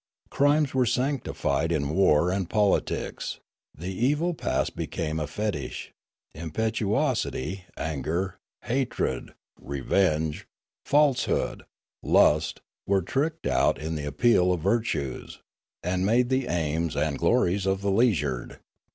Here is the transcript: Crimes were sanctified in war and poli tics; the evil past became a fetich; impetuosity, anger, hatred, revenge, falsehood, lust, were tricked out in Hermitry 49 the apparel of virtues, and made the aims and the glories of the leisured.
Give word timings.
Crimes 0.31 0.73
were 0.73 0.87
sanctified 0.87 1.71
in 1.71 1.89
war 1.89 2.31
and 2.31 2.49
poli 2.49 2.81
tics; 2.81 3.37
the 3.77 3.93
evil 3.93 4.33
past 4.33 4.75
became 4.75 5.19
a 5.19 5.27
fetich; 5.27 5.91
impetuosity, 6.33 7.65
anger, 7.77 8.39
hatred, 8.63 9.35
revenge, 9.59 10.47
falsehood, 10.83 11.65
lust, 12.01 12.61
were 12.87 13.03
tricked 13.03 13.45
out 13.45 13.77
in 13.77 13.95
Hermitry 13.95 14.01
49 14.01 14.03
the 14.03 14.07
apparel 14.09 14.53
of 14.53 14.61
virtues, 14.61 15.39
and 15.83 16.03
made 16.03 16.29
the 16.29 16.47
aims 16.47 16.95
and 16.95 17.13
the 17.13 17.19
glories 17.19 17.67
of 17.67 17.81
the 17.81 17.91
leisured. 17.91 18.57